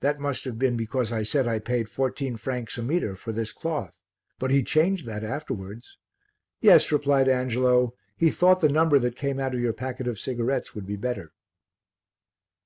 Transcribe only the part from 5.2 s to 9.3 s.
afterwards." "Yes," replied Angelo. "He thought the number that